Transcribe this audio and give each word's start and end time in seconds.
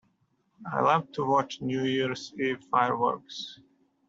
I 0.65 0.79
love 0.81 1.11
to 1.11 1.23
watch 1.29 1.61
New 1.61 1.83
Year's 1.83 2.33
Eve 2.39 2.63
fireworks. 2.71 3.59